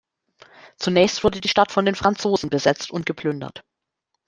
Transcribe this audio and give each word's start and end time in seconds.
Zunächst 0.77 1.23
wurde 1.23 1.41
die 1.41 1.47
Stadt 1.47 1.71
von 1.71 1.85
den 1.85 1.93
Franzosen 1.93 2.49
besetzt 2.49 2.89
und 2.89 3.05
geplündert. 3.05 3.63